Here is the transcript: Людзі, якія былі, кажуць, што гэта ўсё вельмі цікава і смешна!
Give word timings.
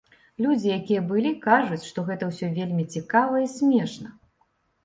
Людзі, 0.43 0.69
якія 0.77 1.01
былі, 1.11 1.33
кажуць, 1.43 1.79
што 1.89 2.05
гэта 2.09 2.31
ўсё 2.31 2.49
вельмі 2.57 2.89
цікава 2.97 3.43
і 3.45 3.51
смешна! 3.55 4.09